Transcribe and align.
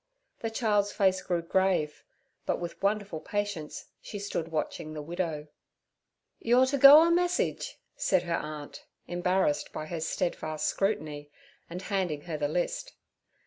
The 0.39 0.49
child's 0.49 0.91
face 0.91 1.21
grew 1.21 1.43
grave, 1.43 2.03
but 2.47 2.59
with 2.59 2.81
wonderful 2.81 3.19
patience 3.19 3.85
she 4.01 4.17
stood 4.17 4.47
watching 4.47 4.93
the 4.93 5.01
widow. 5.03 5.49
'You're 6.39 6.65
to 6.65 6.77
go 6.79 7.03
a 7.03 7.11
message' 7.11 7.77
said 7.95 8.23
her 8.23 8.37
aunt, 8.37 8.87
embarrassed 9.05 9.71
by 9.71 9.85
her 9.85 9.99
steadfast 10.01 10.65
scrutiny, 10.65 11.29
and 11.69 11.83
handing 11.83 12.21
her 12.21 12.35
the 12.39 12.47
list. 12.47 12.93